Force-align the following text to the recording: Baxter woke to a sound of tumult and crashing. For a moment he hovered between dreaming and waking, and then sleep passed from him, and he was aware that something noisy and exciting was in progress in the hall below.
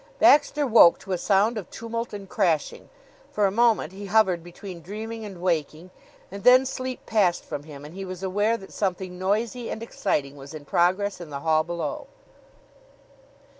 Baxter 0.17 0.65
woke 0.65 0.97
to 1.01 1.11
a 1.11 1.17
sound 1.19 1.59
of 1.59 1.69
tumult 1.69 2.11
and 2.11 2.27
crashing. 2.27 2.89
For 3.31 3.45
a 3.45 3.51
moment 3.51 3.93
he 3.93 4.07
hovered 4.07 4.43
between 4.43 4.81
dreaming 4.81 5.23
and 5.25 5.39
waking, 5.39 5.91
and 6.31 6.43
then 6.43 6.65
sleep 6.65 7.05
passed 7.05 7.45
from 7.45 7.65
him, 7.65 7.85
and 7.85 7.93
he 7.93 8.03
was 8.03 8.23
aware 8.23 8.57
that 8.57 8.73
something 8.73 9.19
noisy 9.19 9.69
and 9.69 9.83
exciting 9.83 10.35
was 10.37 10.55
in 10.55 10.65
progress 10.65 11.21
in 11.21 11.29
the 11.29 11.41
hall 11.41 11.63
below. 11.63 12.07